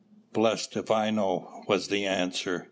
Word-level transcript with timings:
"Blessed 0.33 0.75
if 0.77 0.89
I 0.89 1.11
know," 1.11 1.63
was 1.67 1.89
the 1.89 2.07
answer. 2.07 2.59